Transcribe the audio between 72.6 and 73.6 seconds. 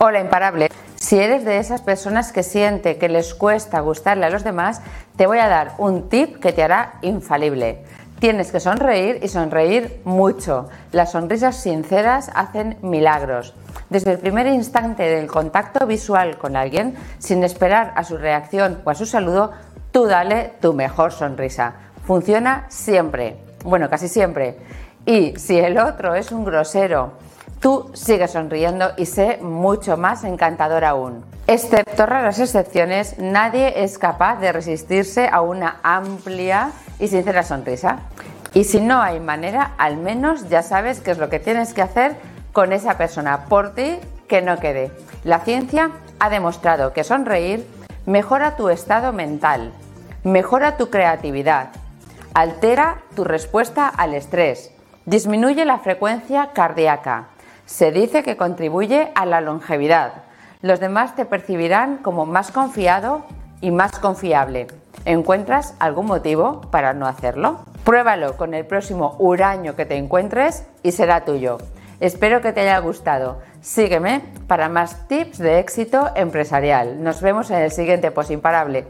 haya gustado.